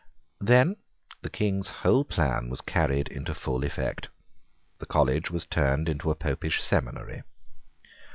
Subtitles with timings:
[0.39, 0.77] Then
[1.21, 4.09] the King's whole plan was carried into full effect.
[4.79, 7.21] The college was turned into a Popish seminary.